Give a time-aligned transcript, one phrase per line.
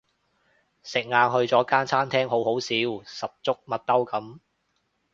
[0.81, 4.39] 食晏去咗間餐廳好好笑十足麥兜噉